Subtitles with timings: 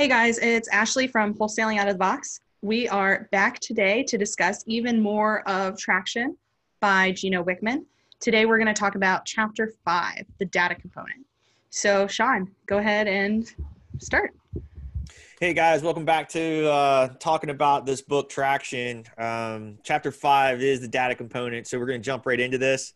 [0.00, 2.40] Hey guys, it's Ashley from Wholesaling Out of the Box.
[2.62, 6.38] We are back today to discuss even more of Traction
[6.80, 7.84] by Gino Wickman.
[8.18, 11.26] Today we're going to talk about chapter five, the data component.
[11.68, 13.52] So, Sean, go ahead and
[13.98, 14.32] start.
[15.38, 19.04] Hey guys, welcome back to uh, talking about this book, Traction.
[19.18, 21.66] Um, chapter five is the data component.
[21.66, 22.94] So, we're going to jump right into this.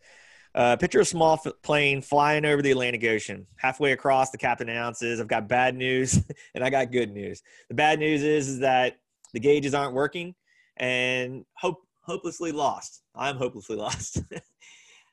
[0.55, 3.45] Uh, picture a small f- plane flying over the Atlantic Ocean.
[3.57, 6.17] Halfway across, the captain announces, I've got bad news
[6.55, 7.43] and I got good news.
[7.67, 8.97] The bad news is, is that
[9.33, 10.33] the gauges aren't working
[10.77, 13.01] and hope, hopelessly lost.
[13.13, 14.21] I'm hopelessly lost.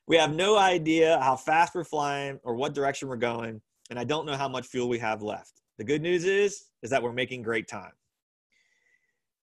[0.07, 4.05] we have no idea how fast we're flying or what direction we're going, and I
[4.05, 5.61] don't know how much fuel we have left.
[5.77, 7.91] The good news is, is that we're making great time.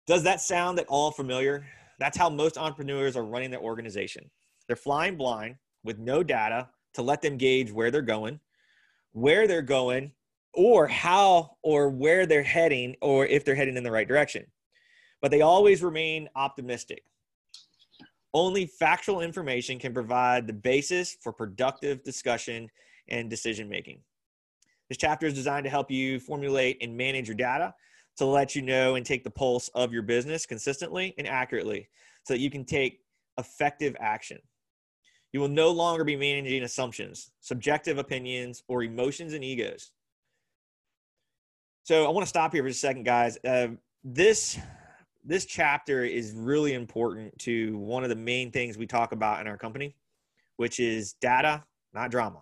[0.08, 1.68] Does that sound at all familiar?
[2.00, 4.32] That's how most entrepreneurs are running their organization.
[4.68, 8.40] They're flying blind with no data to let them gauge where they're going,
[9.12, 10.12] where they're going,
[10.54, 14.46] or how or where they're heading, or if they're heading in the right direction.
[15.22, 17.04] But they always remain optimistic.
[18.34, 22.70] Only factual information can provide the basis for productive discussion
[23.08, 24.00] and decision making.
[24.90, 27.74] This chapter is designed to help you formulate and manage your data
[28.18, 31.88] to let you know and take the pulse of your business consistently and accurately
[32.24, 33.00] so that you can take
[33.38, 34.40] effective action.
[35.34, 39.92] You will no longer be managing assumptions, subjective opinions, or emotions and egos.
[41.84, 43.38] So I want to stop here for a second, guys.
[43.44, 43.70] Uh,
[44.04, 44.58] this
[45.26, 49.48] this chapter is really important to one of the main things we talk about in
[49.48, 49.96] our company,
[50.58, 52.42] which is data, not drama.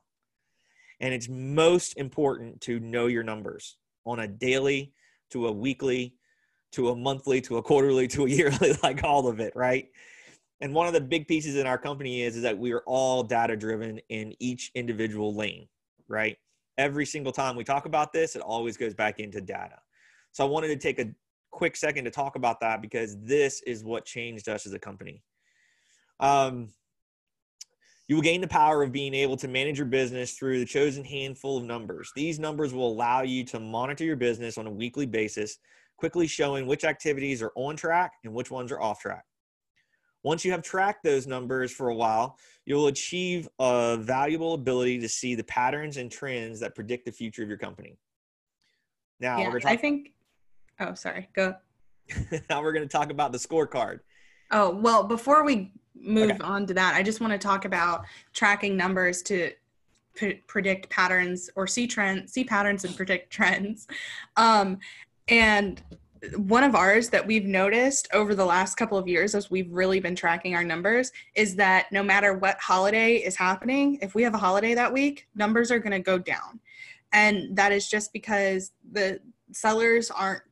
[1.00, 4.94] And it's most important to know your numbers on a daily,
[5.30, 6.16] to a weekly,
[6.72, 9.90] to a monthly, to a quarterly, to a yearly, like all of it, right?
[10.62, 13.24] And one of the big pieces in our company is, is that we are all
[13.24, 15.68] data driven in each individual lane
[16.08, 16.38] right
[16.78, 19.80] every single time we talk about this it always goes back into data
[20.32, 21.10] so i wanted to take a
[21.52, 25.22] quick second to talk about that because this is what changed us as a company
[26.20, 26.70] um,
[28.12, 31.02] you will gain the power of being able to manage your business through the chosen
[31.02, 32.12] handful of numbers.
[32.14, 35.60] These numbers will allow you to monitor your business on a weekly basis,
[35.96, 39.24] quickly showing which activities are on track and which ones are off track.
[40.24, 45.10] Once you have tracked those numbers for a while, you'll achieve a valuable ability to
[45.10, 47.98] see the patterns and trends that predict the future of your company.
[49.20, 50.14] Now, yeah, talk- I think.
[50.80, 51.30] Oh, sorry.
[51.34, 51.56] Go.
[52.50, 54.00] now we're going to talk about the scorecard.
[54.52, 56.40] Oh well, before we move okay.
[56.44, 59.52] on to that, I just want to talk about tracking numbers to
[60.16, 63.88] p- predict patterns or see trends, see patterns and predict trends.
[64.36, 64.80] Um,
[65.28, 65.82] and
[66.36, 70.00] one of ours that we've noticed over the last couple of years as we've really
[70.00, 74.36] been tracking our numbers is that no matter what holiday is happening, if we have
[74.36, 76.60] a holiday that week, numbers are going to go down.
[77.12, 79.20] And that is just because the
[79.52, 80.44] sellers aren't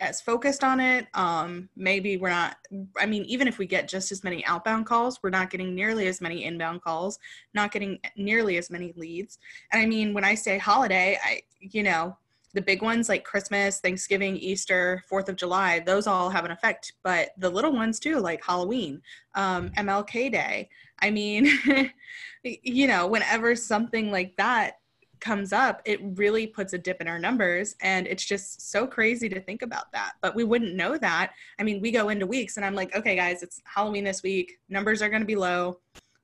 [0.00, 1.06] as focused on it.
[1.14, 2.56] Um, maybe we're not,
[2.96, 6.06] I mean, even if we get just as many outbound calls, we're not getting nearly
[6.06, 7.18] as many inbound calls,
[7.52, 9.38] not getting nearly as many leads.
[9.72, 12.16] And I mean, when I say holiday, I, you know,
[12.54, 16.94] the big ones like Christmas, Thanksgiving, Easter, Fourth of July, those all have an effect.
[17.02, 19.02] But the little ones too, like Halloween,
[19.34, 20.68] um, MLK Day.
[21.00, 21.48] I mean,
[22.42, 24.78] you know, whenever something like that
[25.20, 27.74] comes up, it really puts a dip in our numbers.
[27.80, 30.12] And it's just so crazy to think about that.
[30.20, 31.32] But we wouldn't know that.
[31.58, 34.58] I mean, we go into weeks and I'm like, okay, guys, it's Halloween this week.
[34.68, 35.78] Numbers are going to be low.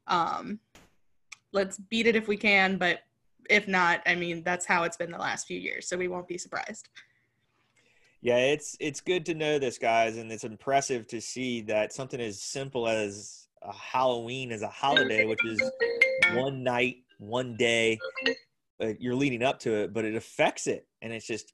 [0.06, 0.58] Um,
[1.52, 3.00] let's beat it if we can, but
[3.50, 5.88] if not, I mean, that's how it's been the last few years.
[5.88, 6.88] So we won't be surprised.
[8.20, 12.20] Yeah, it's it's good to know this, guys, and it's impressive to see that something
[12.20, 15.60] as simple as a Halloween is a holiday, which is
[16.32, 17.98] one night, one day.
[18.82, 21.52] Uh, you're leading up to it, but it affects it, and it's just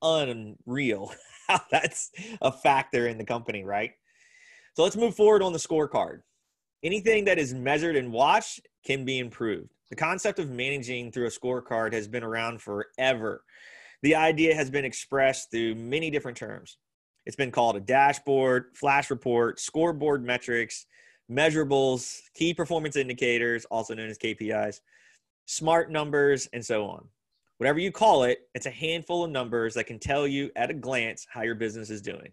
[0.00, 1.12] unreal
[1.48, 2.10] how that's
[2.40, 3.90] a factor in the company, right?
[4.74, 6.20] So let's move forward on the scorecard.
[6.82, 9.71] Anything that is measured and watched can be improved.
[9.92, 13.44] The concept of managing through a scorecard has been around forever.
[14.00, 16.78] The idea has been expressed through many different terms.
[17.26, 20.86] It's been called a dashboard, flash report, scoreboard metrics,
[21.30, 24.80] measurables, key performance indicators, also known as KPIs,
[25.44, 27.06] smart numbers, and so on.
[27.58, 30.74] Whatever you call it, it's a handful of numbers that can tell you at a
[30.74, 32.32] glance how your business is doing.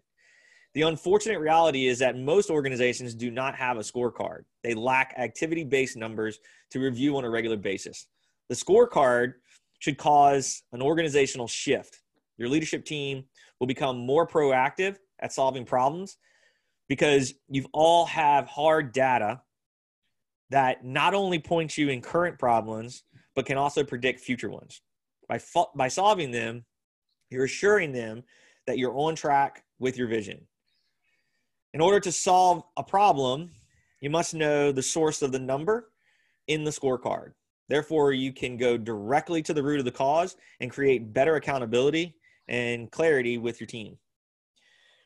[0.74, 4.44] The unfortunate reality is that most organizations do not have a scorecard.
[4.62, 6.38] They lack activity based numbers
[6.70, 8.06] to review on a regular basis.
[8.48, 9.34] The scorecard
[9.80, 12.00] should cause an organizational shift.
[12.38, 13.24] Your leadership team
[13.58, 16.18] will become more proactive at solving problems
[16.88, 19.42] because you've all have hard data
[20.50, 23.04] that not only points you in current problems
[23.36, 24.82] but can also predict future ones
[25.28, 25.40] by
[25.76, 26.64] by solving them
[27.30, 28.24] You're assuring them
[28.66, 30.46] that you're on track with your vision.
[31.72, 33.50] In order to solve a problem,
[34.00, 35.90] you must know the source of the number
[36.48, 37.32] in the scorecard.
[37.68, 42.16] Therefore, you can go directly to the root of the cause and create better accountability
[42.48, 43.96] and clarity with your team.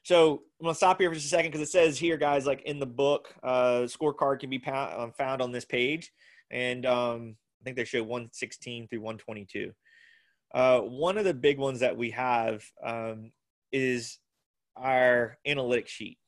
[0.02, 2.62] So I'm gonna stop here for just a second because it says here, guys, like
[2.62, 6.12] in the book, uh, scorecard can be um, found on this page,
[6.50, 9.72] and um, I think they show 116 through 122.
[10.54, 13.32] Uh, one of the big ones that we have um,
[13.72, 14.18] is
[14.76, 16.18] our analytics sheet.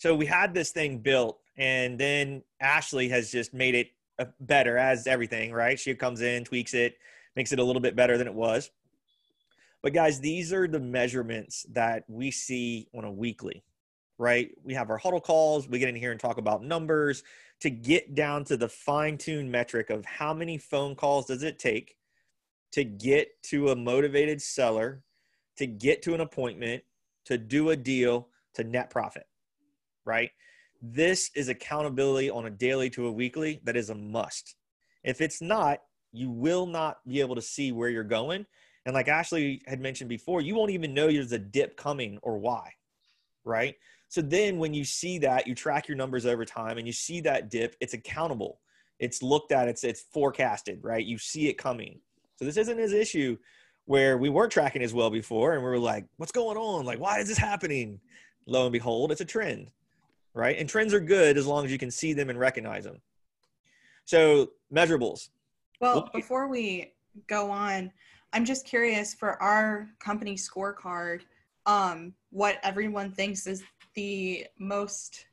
[0.00, 4.78] So we had this thing built, and then Ashley has just made it uh, better
[4.78, 5.78] as everything, right?
[5.78, 6.96] She comes in, tweaks it,
[7.36, 8.70] makes it a little bit better than it was.
[9.82, 13.62] But guys, these are the measurements that we see on a weekly,
[14.16, 14.50] right?
[14.64, 17.22] We have our huddle calls, we get in here and talk about numbers
[17.60, 21.98] to get down to the fine-tuned metric of how many phone calls does it take
[22.72, 25.02] to get to a motivated seller,
[25.58, 26.84] to get to an appointment,
[27.26, 29.26] to do a deal, to net profit,
[30.04, 30.30] right?
[30.82, 34.56] This is accountability on a daily to a weekly that is a must.
[35.04, 35.78] If it's not,
[36.12, 38.46] you will not be able to see where you're going
[38.86, 42.38] and like Ashley had mentioned before, you won't even know there's a dip coming or
[42.38, 42.72] why,
[43.44, 43.74] right?
[44.08, 47.20] So then when you see that, you track your numbers over time and you see
[47.20, 48.60] that dip, it's accountable.
[48.98, 51.04] It's looked at, it's it's forecasted, right?
[51.04, 52.00] You see it coming.
[52.36, 53.36] So this isn't his issue
[53.84, 56.84] where we weren't tracking as well before and we were like, what's going on?
[56.84, 58.00] Like, why is this happening?
[58.46, 59.70] Lo and behold, it's a trend,
[60.34, 60.58] right?
[60.58, 63.00] And trends are good as long as you can see them and recognize them.
[64.04, 65.28] So measurables.
[65.80, 66.92] Well, before we
[67.26, 67.90] go on,
[68.32, 71.22] I'm just curious for our company scorecard,
[71.66, 73.62] um, what everyone thinks is
[73.94, 75.26] the most,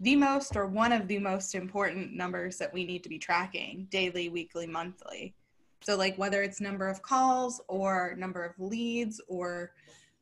[0.00, 3.86] the most, or one of the most important numbers that we need to be tracking
[3.90, 5.34] daily, weekly, monthly.
[5.82, 9.72] So, like whether it's number of calls or number of leads, or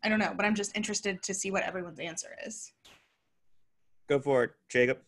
[0.03, 2.73] I don't know, but I'm just interested to see what everyone's answer is.
[4.13, 4.99] Go for it, Jacob.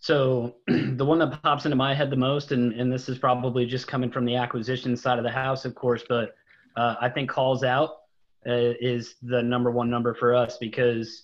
[0.00, 3.64] So the one that pops into my head the most, and, and this is probably
[3.64, 6.34] just coming from the acquisition side of the house, of course, but
[6.76, 7.92] uh, I think calls out
[8.46, 11.22] uh, is the number one number for us because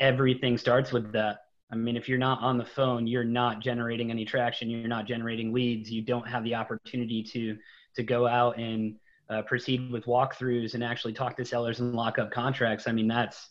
[0.00, 1.40] everything starts with that.
[1.70, 4.70] I mean, if you're not on the phone, you're not generating any traction.
[4.70, 5.90] You're not generating leads.
[5.90, 7.58] You don't have the opportunity to
[7.96, 8.94] to go out and
[9.28, 12.88] uh, proceed with walkthroughs and actually talk to sellers and lock up contracts.
[12.88, 13.50] I mean, that's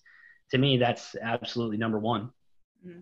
[0.49, 2.31] to me, that's absolutely number one.
[2.85, 2.99] Mm-hmm.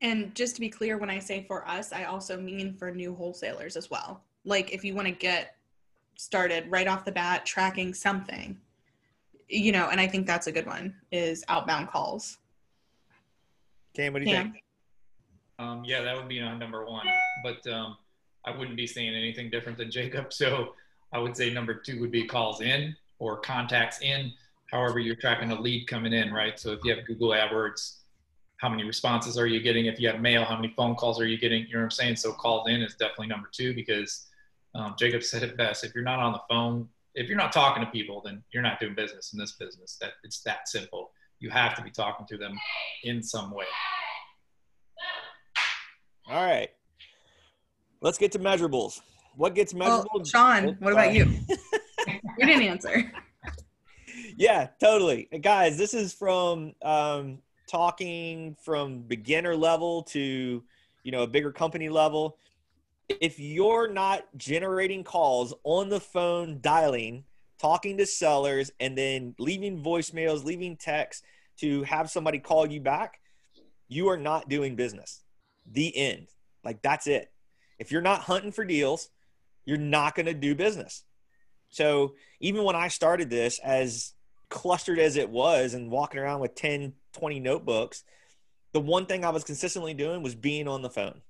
[0.00, 3.14] And just to be clear, when I say for us, I also mean for new
[3.14, 4.22] wholesalers as well.
[4.44, 5.56] Like if you want to get
[6.16, 8.58] started right off the bat tracking something,
[9.48, 12.38] you know, and I think that's a good one is outbound calls.
[13.94, 14.52] Cam, what do you Cam?
[14.52, 14.64] think?
[15.58, 17.06] Um, yeah, that would be on number one,
[17.44, 17.96] but um,
[18.44, 20.32] I wouldn't be saying anything different than Jacob.
[20.32, 20.74] So
[21.12, 24.32] I would say number two would be calls in or contacts in.
[24.70, 26.58] However, you're tracking a lead coming in, right?
[26.58, 27.98] So if you have Google AdWords,
[28.62, 29.86] how many responses are you getting?
[29.86, 31.66] If you have mail, how many phone calls are you getting?
[31.66, 32.14] You know what I'm saying?
[32.14, 34.28] So called in is definitely number two because
[34.76, 35.82] um, Jacob said it best.
[35.82, 38.78] If you're not on the phone, if you're not talking to people, then you're not
[38.78, 39.98] doing business in this business.
[40.00, 41.10] That it's that simple.
[41.40, 42.56] You have to be talking to them
[43.02, 43.64] in some way.
[46.30, 46.68] All right.
[48.00, 49.00] Let's get to measurables.
[49.34, 50.08] What gets measurable?
[50.14, 51.24] Oh, Sean, what about you?
[52.06, 53.12] you didn't answer.
[54.36, 55.28] Yeah, totally.
[55.40, 57.38] Guys, this is from um,
[57.72, 60.62] talking from beginner level to
[61.04, 62.36] you know a bigger company level
[63.08, 67.24] if you're not generating calls on the phone dialing
[67.58, 71.22] talking to sellers and then leaving voicemails leaving texts
[71.56, 73.20] to have somebody call you back
[73.88, 75.20] you are not doing business.
[75.70, 76.28] The end.
[76.64, 77.30] Like that's it.
[77.78, 79.08] If you're not hunting for deals
[79.64, 81.04] you're not going to do business.
[81.70, 84.12] So even when i started this as
[84.50, 88.04] clustered as it was and walking around with 10 20 notebooks,
[88.72, 91.20] the one thing I was consistently doing was being on the phone.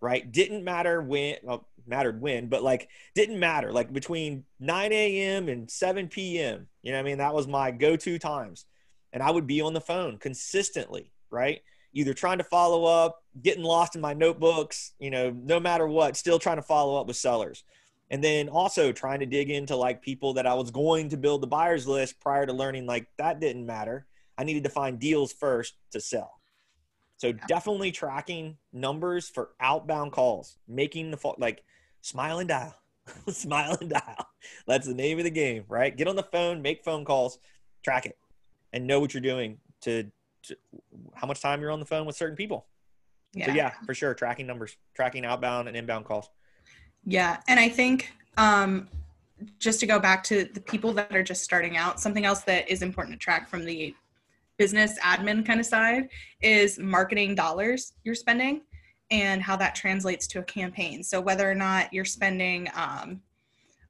[0.00, 0.30] Right?
[0.30, 3.72] Didn't matter when, well, mattered when, but like didn't matter.
[3.72, 5.48] Like between 9 a.m.
[5.48, 6.66] and 7 p.m.
[6.82, 7.18] You know I mean?
[7.18, 8.66] That was my go-to times.
[9.12, 11.62] And I would be on the phone consistently, right?
[11.94, 16.16] Either trying to follow up, getting lost in my notebooks, you know, no matter what,
[16.16, 17.64] still trying to follow up with sellers.
[18.10, 21.42] And then also trying to dig into like people that I was going to build
[21.42, 24.06] the buyers list prior to learning like that didn't matter
[24.38, 26.40] I needed to find deals first to sell.
[27.18, 31.62] So definitely tracking numbers for outbound calls, making the like
[32.02, 32.74] smile and dial,
[33.28, 34.28] smile and dial.
[34.66, 35.96] That's the name of the game, right?
[35.96, 37.38] Get on the phone, make phone calls,
[37.82, 38.18] track it,
[38.72, 40.04] and know what you're doing to,
[40.44, 40.56] to
[41.14, 42.66] how much time you're on the phone with certain people.
[43.32, 43.46] Yeah.
[43.46, 46.28] So yeah, for sure, tracking numbers, tracking outbound and inbound calls.
[47.04, 48.88] Yeah, and I think um,
[49.58, 52.68] just to go back to the people that are just starting out, something else that
[52.68, 53.94] is important to track from the
[54.58, 56.08] business admin kind of side
[56.42, 58.62] is marketing dollars you're spending
[59.10, 61.02] and how that translates to a campaign.
[61.02, 63.20] So whether or not you're spending um,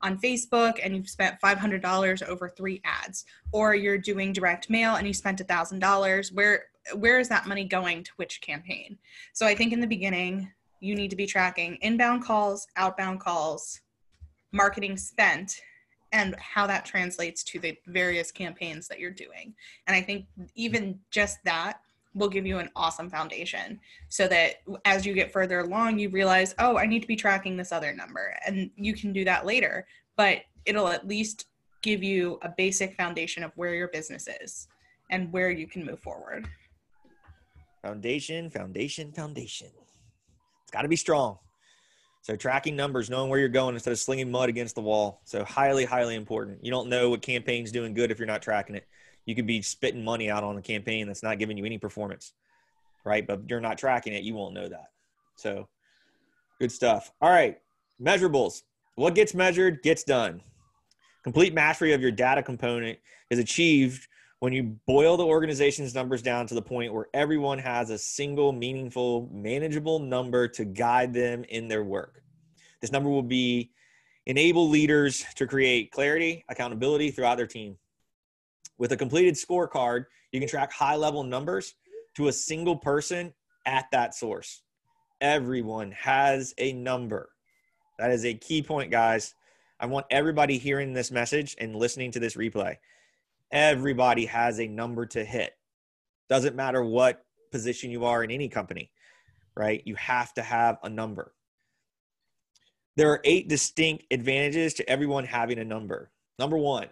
[0.02, 5.06] on Facebook and you've spent $500 over three ads, or you're doing direct mail and
[5.06, 8.96] you spent $1,000, where where is that money going to which campaign?
[9.32, 13.80] So I think in the beginning, you need to be tracking inbound calls, outbound calls,
[14.52, 15.60] marketing spent,
[16.12, 19.54] and how that translates to the various campaigns that you're doing.
[19.86, 21.80] And I think even just that
[22.14, 26.54] will give you an awesome foundation so that as you get further along you realize
[26.58, 28.34] oh i need to be tracking this other number.
[28.46, 29.86] And you can do that later
[30.16, 31.46] but it'll at least
[31.82, 34.66] give you a basic foundation of where your business is
[35.10, 36.48] and where you can move forward.
[37.82, 39.68] Foundation foundation foundation.
[40.62, 41.38] It's got to be strong
[42.26, 45.44] so tracking numbers knowing where you're going instead of slinging mud against the wall so
[45.44, 48.86] highly highly important you don't know what campaign's doing good if you're not tracking it
[49.26, 52.32] you could be spitting money out on a campaign that's not giving you any performance,
[53.04, 53.26] right?
[53.26, 54.92] But you're not tracking it, you won't know that.
[55.34, 55.68] So
[56.60, 57.12] good stuff.
[57.20, 57.58] All right,
[58.00, 58.62] measurables.
[58.94, 60.40] What gets measured gets done.
[61.22, 62.98] Complete mastery of your data component
[63.30, 64.06] is achieved
[64.40, 68.52] when you boil the organization's numbers down to the point where everyone has a single,
[68.52, 72.22] meaningful, manageable number to guide them in their work.
[72.80, 73.70] This number will be
[74.26, 77.76] enable leaders to create clarity, accountability throughout their team.
[78.78, 81.74] With a completed scorecard, you can track high level numbers
[82.16, 83.32] to a single person
[83.64, 84.62] at that source.
[85.20, 87.30] Everyone has a number.
[87.98, 89.34] That is a key point, guys.
[89.80, 92.76] I want everybody hearing this message and listening to this replay.
[93.56, 95.54] Everybody has a number to hit.
[96.28, 98.90] Doesn't matter what position you are in any company,
[99.56, 99.82] right?
[99.86, 101.32] You have to have a number.
[102.96, 106.10] There are eight distinct advantages to everyone having a number.
[106.38, 106.88] Number one,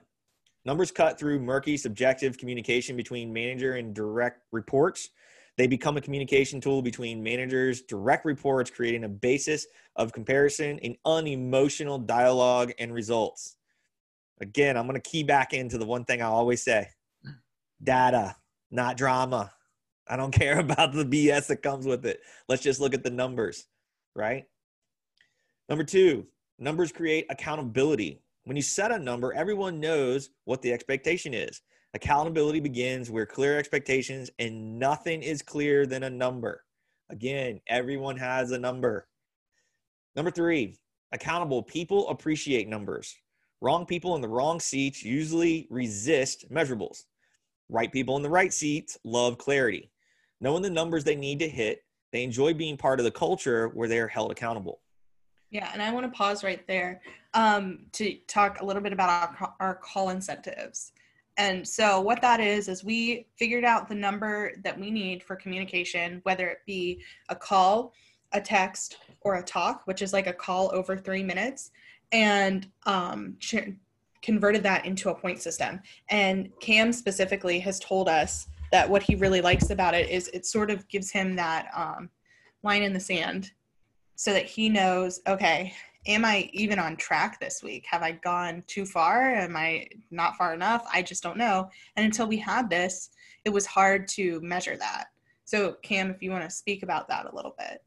[0.65, 5.11] Numbers cut through murky, subjective communication between manager and direct reports.
[5.59, 9.67] They become a communication tool between managers, direct reports, creating a basis
[9.97, 13.57] of comparison in unemotional dialogue and results.
[14.41, 16.89] Again, I'm going to key back into the one thing I always say
[17.83, 18.37] data,
[18.71, 19.53] not drama.
[20.09, 22.21] I don't care about the BS that comes with it.
[22.49, 23.67] Let's just look at the numbers,
[24.15, 24.45] right?
[25.69, 26.27] Number two,
[26.59, 28.21] numbers create accountability.
[28.45, 31.63] When you set a number, everyone knows what the expectation is.
[31.95, 36.65] Accountability begins where clear expectations and nothing is clearer than a number.
[37.11, 39.09] Again, everyone has a number.
[40.17, 40.77] Number three,
[41.13, 43.15] accountable people appreciate numbers.
[43.65, 47.05] Wrong people in the wrong seats usually resist measurables.
[47.71, 49.91] Right people in the right seats love clarity.
[50.43, 53.89] Knowing the numbers they need to hit, they enjoy being part of the culture where
[53.89, 54.83] they are held accountable.
[55.51, 57.01] Yeah, and I want to pause right there
[57.33, 60.93] um, to talk a little bit about our, our call incentives.
[61.39, 65.37] And so, what that is, is we figured out the number that we need for
[65.37, 67.95] communication, whether it be a call,
[68.35, 71.71] a text, or a talk, which is like a call over three minutes,
[72.15, 73.37] and um,
[74.23, 75.81] converted that into a point system.
[76.09, 80.47] And Cam specifically has told us that what he really likes about it is it
[80.47, 82.09] sort of gives him that um,
[82.63, 83.51] line in the sand
[84.15, 85.75] so that he knows, okay,
[86.07, 87.85] am I even on track this week?
[87.91, 89.35] Have I gone too far?
[89.35, 90.87] Am I not far enough?
[90.93, 91.69] I just don't know.
[91.97, 93.11] And until we had this,
[93.45, 95.07] it was hard to measure that.
[95.47, 97.83] So, Cam, if you want to speak about that a little bit.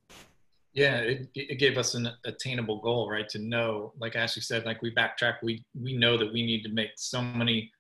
[0.78, 3.28] Yeah, it, it gave us an attainable goal, right?
[3.30, 6.70] To know, like Ashley said, like we backtrack, we we know that we need to
[6.70, 7.72] make so many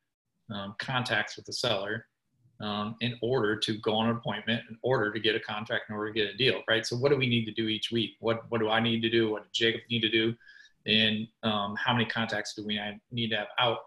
[0.51, 2.08] um, contacts with the seller
[2.60, 5.96] um, in order to go on an appointment, in order to get a contract, in
[5.96, 6.88] order to get a deal, right?
[6.88, 8.16] So what do we need to do each week?
[8.20, 9.30] What what do I need to do?
[9.30, 10.34] What does Jacob need to do?
[10.88, 13.77] And um, how many contacts do we need to have out?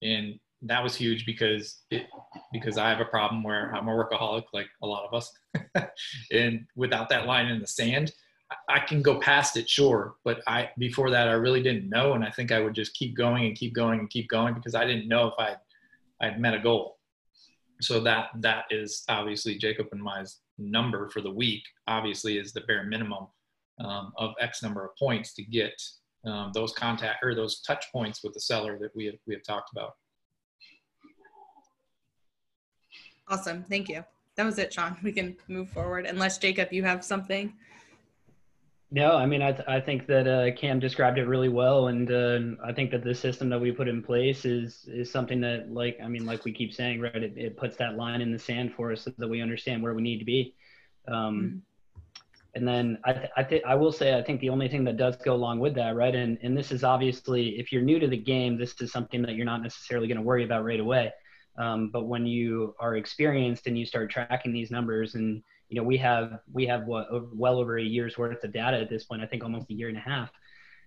[0.00, 2.06] And that was huge because it
[2.54, 5.30] because I have a problem where I'm a workaholic, like a lot of us,
[6.32, 8.10] and without that line in the sand,
[8.68, 12.24] I can go past it, sure, but I before that I really didn't know, and
[12.24, 14.86] I think I would just keep going and keep going and keep going because I
[14.86, 15.56] didn't know if I
[16.20, 16.98] I'd met a goal
[17.80, 20.24] so that that is obviously Jacob and my
[20.58, 21.62] number for the week.
[21.86, 23.26] Obviously, is the bare minimum
[23.80, 25.80] um, of X number of points to get
[26.24, 29.44] um, those contact or those touch points with the seller that we have, we have
[29.44, 29.94] talked about.
[33.28, 34.04] Awesome, thank you.
[34.36, 34.96] That was it, Sean.
[35.02, 37.52] We can move forward unless Jacob, you have something.
[38.90, 42.10] No, I mean, I, th- I think that uh, Cam described it really well, and
[42.10, 45.70] uh, I think that the system that we put in place is is something that,
[45.70, 47.22] like, I mean, like we keep saying, right?
[47.22, 49.92] It, it puts that line in the sand for us so that we understand where
[49.92, 50.54] we need to be.
[51.06, 51.58] Um, mm-hmm.
[52.54, 54.96] And then I, th- I think I will say I think the only thing that
[54.96, 56.14] does go along with that, right?
[56.14, 59.34] And and this is obviously if you're new to the game, this is something that
[59.34, 61.12] you're not necessarily going to worry about right away.
[61.58, 65.82] Um, but when you are experienced and you start tracking these numbers, and you know
[65.82, 69.22] we have we have what well over a year's worth of data at this point.
[69.22, 70.30] I think almost a year and a half.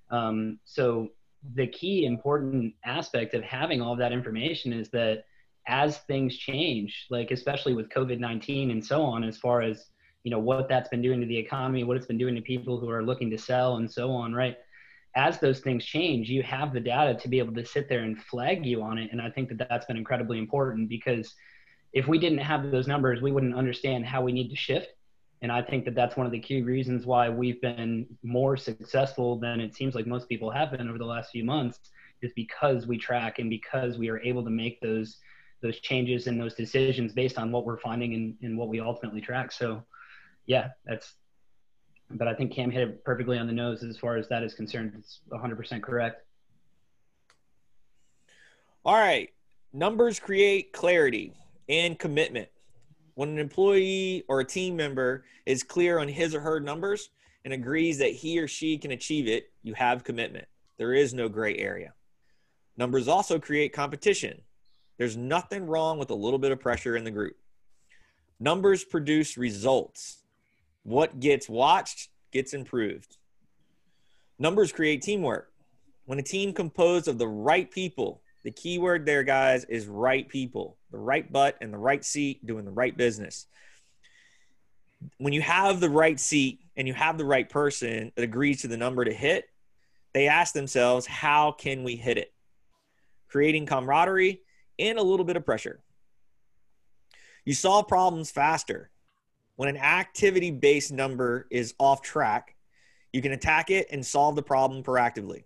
[0.10, 1.10] Um, so
[1.56, 5.26] the key important aspect of having all of that information is that
[5.68, 9.88] as things change, like especially with COVID 19 and so on, as far as
[10.24, 12.80] you know what that's been doing to the economy, what it's been doing to people
[12.80, 14.58] who are looking to sell and so on, right?
[15.16, 18.22] As those things change, you have the data to be able to sit there and
[18.24, 19.12] flag you on it.
[19.12, 21.36] And I think that that's been incredibly important because
[21.94, 24.88] if we didn't have those numbers, we wouldn't understand how we need to shift.
[25.42, 29.40] And I think that that's one of the key reasons why we've been more successful
[29.40, 31.80] than it seems like most people have been over the last few months
[32.22, 35.18] is because we track and because we are able to make those
[35.62, 39.22] those changes and those decisions based on what we're finding and, and what we ultimately
[39.22, 39.52] track.
[39.52, 39.84] So
[40.48, 41.16] yeah, that's
[42.10, 44.54] but I think Cam hit it perfectly on the nose as far as that is
[44.54, 44.94] concerned.
[44.98, 46.26] It's 100% correct.
[48.84, 49.30] All right.
[49.72, 51.34] Numbers create clarity
[51.70, 52.50] and commitment.
[53.16, 57.10] When an employee or a team member is clear on his or her numbers
[57.44, 60.46] and agrees that he or she can achieve it, you have commitment.
[60.78, 61.94] There is no gray area.
[62.78, 64.42] Numbers also create competition.
[64.98, 67.36] There's nothing wrong with a little bit of pressure in the group.
[68.40, 70.24] Numbers produce results.
[70.84, 73.18] What gets watched gets improved.
[74.40, 75.52] Numbers create teamwork.
[76.06, 80.28] When a team composed of the right people, the key word there, guys, is right
[80.28, 83.46] people, the right butt and the right seat doing the right business.
[85.18, 88.68] When you have the right seat and you have the right person that agrees to
[88.68, 89.46] the number to hit,
[90.14, 92.34] they ask themselves, how can we hit it?
[93.30, 94.42] Creating camaraderie
[94.78, 95.80] and a little bit of pressure.
[97.46, 98.90] You solve problems faster.
[99.56, 102.56] When an activity based number is off track,
[103.14, 105.44] you can attack it and solve the problem proactively.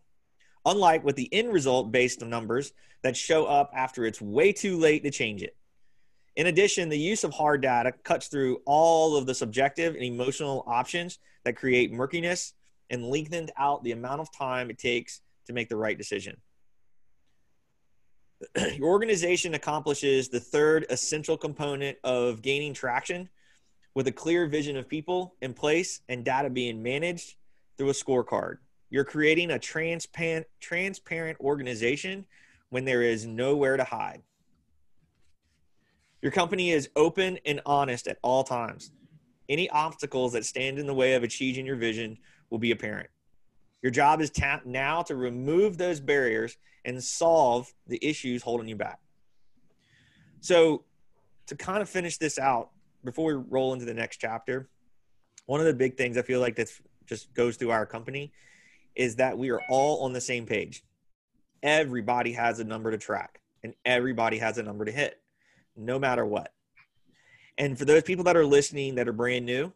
[0.65, 2.73] Unlike with the end result based numbers
[3.03, 5.55] that show up after it's way too late to change it.
[6.35, 10.63] In addition, the use of hard data cuts through all of the subjective and emotional
[10.67, 12.53] options that create murkiness
[12.89, 16.37] and lengthened out the amount of time it takes to make the right decision.
[18.73, 23.29] your organization accomplishes the third essential component of gaining traction
[23.93, 27.35] with a clear vision of people in place and data being managed
[27.77, 28.57] through a scorecard.
[28.95, 32.25] You're creating a transparent, transparent organization
[32.69, 34.21] when there is nowhere to hide.
[36.21, 38.93] Your company is open and honest at all times.
[39.49, 42.17] Any obstacles that stand in the way of achieving your vision
[42.49, 43.09] will be apparent.
[43.81, 46.55] Your job is ta- now to remove those barriers
[46.85, 49.01] and solve the issues holding you back.
[50.39, 50.85] So,
[51.47, 52.69] to kind of finish this out
[53.03, 54.69] before we roll into the next chapter,
[55.47, 56.71] one of the big things I feel like that
[57.05, 58.31] just goes through our company
[58.95, 60.83] is that we are all on the same page.
[61.63, 65.21] Everybody has a number to track and everybody has a number to hit,
[65.75, 66.53] no matter what.
[67.57, 69.73] And for those people that are listening that are brand new,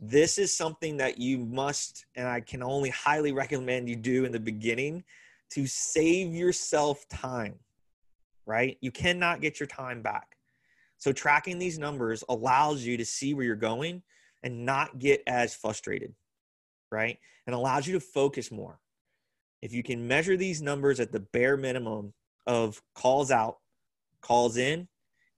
[0.00, 4.32] this is something that you must, and I can only highly recommend you do in
[4.32, 5.04] the beginning
[5.50, 7.56] to save yourself time,
[8.46, 8.78] right?
[8.80, 10.36] You cannot get your time back.
[10.96, 14.02] So, tracking these numbers allows you to see where you're going
[14.42, 16.14] and not get as frustrated,
[16.90, 17.18] right?
[17.46, 18.78] And allows you to focus more.
[19.62, 22.14] If you can measure these numbers at the bare minimum
[22.46, 23.58] of calls out,
[24.20, 24.88] calls in,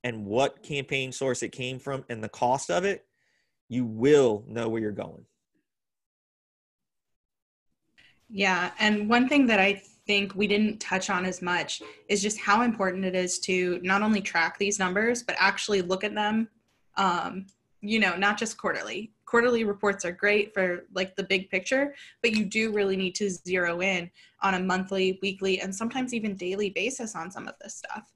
[0.04, 3.04] and what campaign source it came from and the cost of it,
[3.68, 5.24] you will know where you're going.
[8.28, 8.70] Yeah.
[8.78, 12.62] And one thing that I think we didn't touch on as much is just how
[12.62, 16.48] important it is to not only track these numbers, but actually look at them,
[16.96, 17.46] um,
[17.82, 19.12] you know, not just quarterly.
[19.26, 23.28] Quarterly reports are great for like the big picture, but you do really need to
[23.28, 27.74] zero in on a monthly, weekly, and sometimes even daily basis on some of this
[27.74, 28.12] stuff.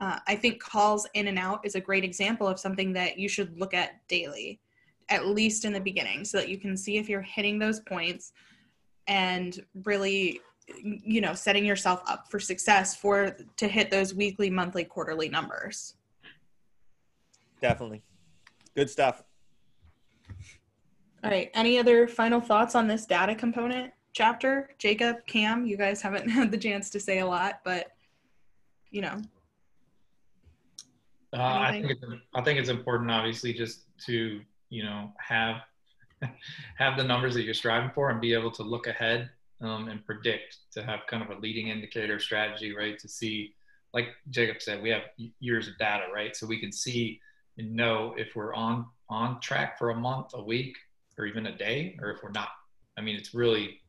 [0.00, 3.28] Uh, I think calls in and out is a great example of something that you
[3.28, 4.60] should look at daily
[5.10, 8.32] at least in the beginning so that you can see if you're hitting those points
[9.06, 10.40] and really
[10.82, 15.96] you know setting yourself up for success for to hit those weekly monthly quarterly numbers
[17.60, 18.02] definitely
[18.74, 19.22] good stuff.
[21.22, 24.70] All right any other final thoughts on this data component chapter?
[24.78, 27.92] Jacob cam you guys haven't had the chance to say a lot but
[28.90, 29.16] you know.
[31.32, 35.56] Uh, I think it's I think it's important, obviously, just to you know have
[36.78, 40.04] have the numbers that you're striving for and be able to look ahead um, and
[40.06, 43.54] predict to have kind of a leading indicator strategy right to see
[43.92, 45.02] like jacob said we have
[45.40, 46.36] years of data right?
[46.36, 47.20] So we can see
[47.58, 50.76] and know if we're on on track for a month a week
[51.18, 52.48] or even a day, or if we're not.
[52.96, 53.80] I mean, it's really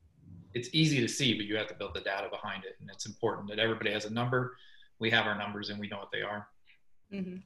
[0.54, 3.06] it's easy to see, but you have to build the data behind it, and it's
[3.06, 4.56] important that everybody has a number.
[5.00, 6.48] We have our numbers, and we know what they are.
[7.14, 7.38] Mm-hmm.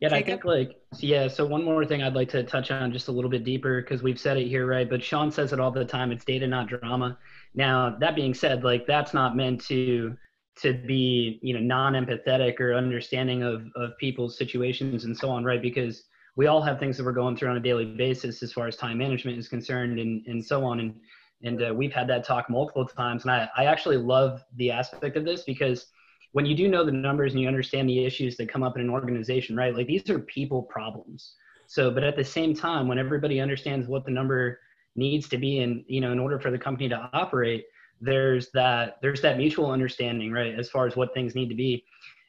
[0.00, 1.26] Yeah, I think like yeah.
[1.26, 4.02] So one more thing I'd like to touch on just a little bit deeper because
[4.02, 4.88] we've said it here, right?
[4.88, 6.12] But Sean says it all the time.
[6.12, 7.18] It's data, not drama.
[7.54, 10.16] Now that being said, like that's not meant to
[10.62, 15.62] to be you know non-empathetic or understanding of of people's situations and so on, right?
[15.62, 16.04] Because
[16.36, 18.76] we all have things that we're going through on a daily basis as far as
[18.76, 20.94] time management is concerned and and so on and
[21.42, 25.16] and uh, we've had that talk multiple times and I, I actually love the aspect
[25.16, 25.86] of this because
[26.32, 28.82] when you do know the numbers and you understand the issues that come up in
[28.82, 29.74] an organization, right?
[29.74, 31.34] Like these are people problems.
[31.66, 34.60] So, but at the same time, when everybody understands what the number
[34.96, 37.64] needs to be in, you know, in order for the company to operate,
[38.00, 41.84] there's that there's that mutual understanding, right, as far as what things need to be.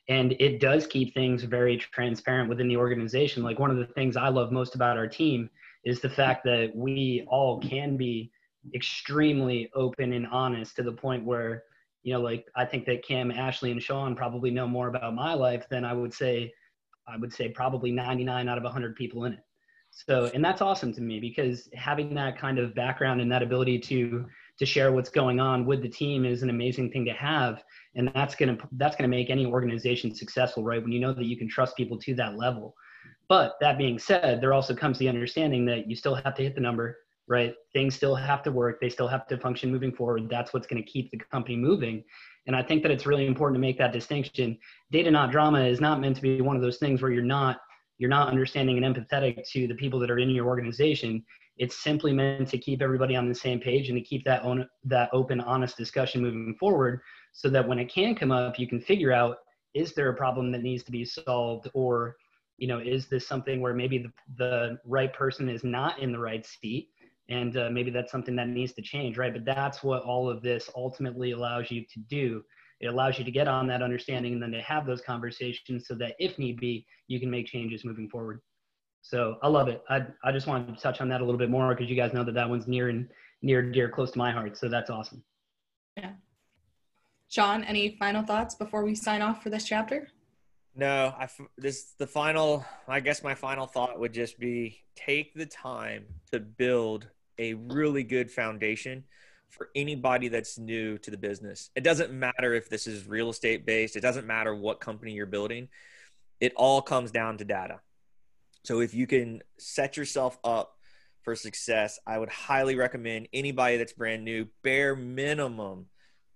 [0.09, 3.43] And it does keep things very transparent within the organization.
[3.43, 5.49] Like one of the things I love most about our team
[5.83, 8.31] is the fact that we all can be
[8.73, 11.63] extremely open and honest to the point where
[12.07, 15.33] you know, like I think that Cam, Ashley, and Sean probably know more about my
[15.33, 16.53] life than I would say,
[17.05, 19.39] I would say probably 99 out of 100 people in it.
[19.91, 23.79] So, and that's awesome to me because having that kind of background and that ability
[23.79, 24.25] to
[24.59, 27.63] to share what's going on with the team is an amazing thing to have,
[27.95, 30.81] and that's gonna that's gonna make any organization successful, right?
[30.81, 32.75] When you know that you can trust people to that level.
[33.29, 36.55] But that being said, there also comes the understanding that you still have to hit
[36.55, 37.53] the number right?
[37.73, 38.79] Things still have to work.
[38.79, 40.29] They still have to function moving forward.
[40.29, 42.03] That's what's going to keep the company moving.
[42.47, 44.57] And I think that it's really important to make that distinction.
[44.91, 47.57] Data, not drama, is not meant to be one of those things where you're not
[47.99, 51.25] you're not understanding and empathetic to the people that are in your organization.
[51.57, 54.43] It's simply meant to keep everybody on the same page and to keep that
[54.85, 57.01] that open, honest discussion moving forward,
[57.33, 59.37] so that when it can come up, you can figure out
[59.73, 61.69] is there a problem that needs to be solved?
[61.73, 62.15] Or
[62.57, 66.19] you know is this something where maybe the, the right person is not in the
[66.19, 66.89] right seat
[67.29, 69.33] and uh, maybe that's something that needs to change right?
[69.33, 72.43] But that's what all of this ultimately allows you to do.
[72.79, 75.95] It allows you to get on that understanding and then to have those conversations so
[75.95, 78.41] that if need be you can make changes moving forward
[79.07, 81.49] so i love it i, I just wanted to touch on that a little bit
[81.49, 83.07] more because you guys know that that one's near and
[83.41, 85.23] near dear close to my heart so that's awesome
[85.95, 86.11] yeah
[87.29, 90.07] sean any final thoughts before we sign off for this chapter
[90.77, 92.63] no, I this the final.
[92.87, 97.07] I guess my final thought would just be take the time to build
[97.39, 99.03] a really good foundation
[99.49, 101.71] for anybody that's new to the business.
[101.75, 105.25] It doesn't matter if this is real estate based, it doesn't matter what company you're
[105.25, 105.67] building.
[106.39, 107.79] It all comes down to data.
[108.67, 110.75] So if you can set yourself up
[111.23, 115.87] for success, I would highly recommend anybody that's brand new, bare minimum,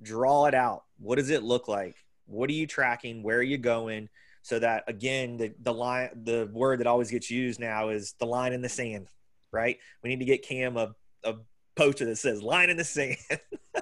[0.01, 0.83] draw it out.
[0.97, 1.95] What does it look like?
[2.25, 3.21] What are you tracking?
[3.21, 4.09] Where are you going?
[4.43, 8.25] So that again, the the line, the word that always gets used now is the
[8.25, 9.07] line in the sand
[9.51, 9.77] right?
[10.03, 11.35] We need to get Cam a, a
[11.75, 13.17] poster that says line in the sand.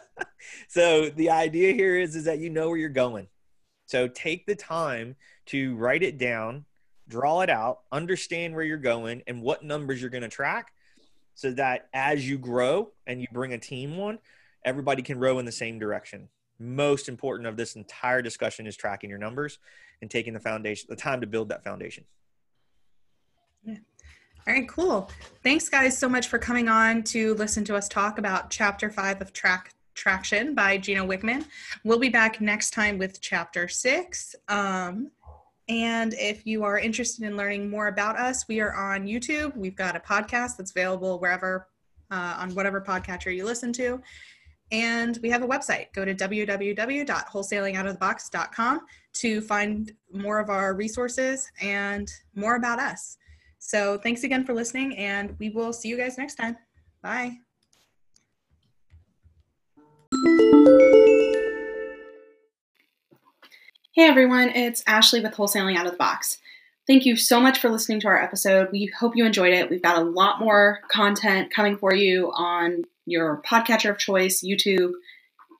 [0.67, 3.27] so the idea here is, is that you know where you're going.
[3.85, 5.15] So take the time
[5.47, 6.65] to write it down,
[7.09, 10.71] draw it out, understand where you're going and what numbers you're going to track
[11.35, 14.19] so that as you grow and you bring a team on,
[14.65, 16.27] everybody can row in the same direction.
[16.59, 19.57] Most important of this entire discussion is tracking your numbers
[20.01, 22.03] and taking the foundation, the time to build that foundation.
[23.63, 23.77] Yeah.
[24.47, 25.09] All right, cool.
[25.43, 29.21] Thanks, guys, so much for coming on to listen to us talk about Chapter 5
[29.21, 31.45] of Track Traction by Gino Wickman.
[31.83, 34.35] We'll be back next time with Chapter 6.
[34.47, 35.11] Um,
[35.69, 39.55] and if you are interested in learning more about us, we are on YouTube.
[39.55, 41.67] We've got a podcast that's available wherever,
[42.09, 44.01] uh, on whatever podcatcher you listen to.
[44.71, 45.93] And we have a website.
[45.93, 48.79] Go to www.wholesalingoutofthebox.com
[49.13, 53.17] to find more of our resources and more about us.
[53.59, 56.55] So thanks again for listening, and we will see you guys next time.
[57.03, 57.37] Bye.
[63.99, 66.37] Hey everyone, it's Ashley with Wholesaling Out of the Box.
[66.87, 68.69] Thank you so much for listening to our episode.
[68.71, 69.69] We hope you enjoyed it.
[69.69, 74.93] We've got a lot more content coming for you on your podcatcher of choice, YouTube,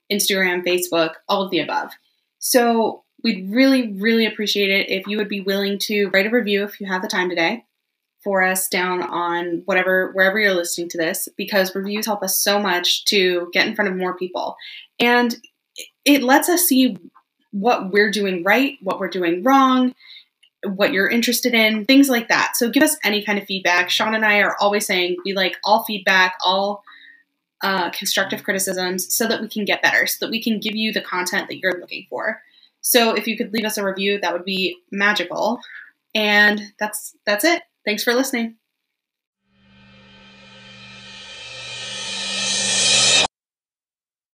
[0.10, 1.91] Instagram, Facebook, all of the above.
[2.38, 6.63] So we'd really, really appreciate it if you would be willing to write a review
[6.63, 7.65] if you have the time today
[8.23, 12.58] for us down on whatever wherever you're listening to this because reviews help us so
[12.58, 14.56] much to get in front of more people
[14.97, 15.36] and
[16.06, 16.97] it lets us see
[17.51, 19.93] what we're doing right what we're doing wrong
[20.63, 22.53] what you're interested in things like that.
[22.55, 23.89] So give us any kind of feedback.
[23.89, 26.83] Sean and i are always saying we like all feedback all
[27.62, 30.93] uh, constructive criticisms so that we can get better so that we can give you
[30.93, 32.41] the content that you're looking for.
[32.81, 35.59] So if you could leave us a review that would be magical.
[36.15, 37.63] And that's that's it.
[37.85, 38.59] Thanks for listening.